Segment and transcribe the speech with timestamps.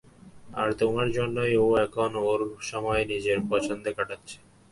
[0.53, 4.37] আর তোমার জন্যই, ও এখন ওর সময় নিজের পছন্দে কাটাচ্ছে।